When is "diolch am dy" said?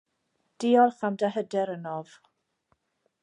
0.63-1.29